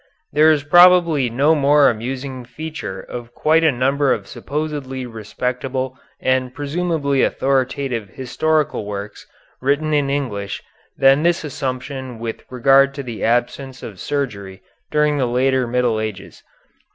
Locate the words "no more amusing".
1.29-2.43